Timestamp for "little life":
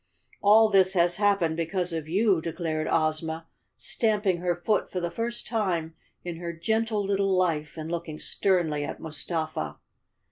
7.03-7.77